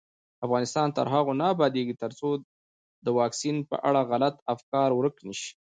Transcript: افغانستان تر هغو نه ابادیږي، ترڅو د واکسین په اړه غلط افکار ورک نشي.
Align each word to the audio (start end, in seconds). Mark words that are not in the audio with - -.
افغانستان 0.45 0.87
تر 0.97 1.05
هغو 1.13 1.31
نه 1.41 1.45
ابادیږي، 1.53 1.95
ترڅو 2.03 2.29
د 3.05 3.07
واکسین 3.19 3.55
په 3.69 3.75
اړه 3.89 4.01
غلط 4.11 4.35
افکار 4.53 4.89
ورک 4.95 5.15
نشي. 5.27 5.51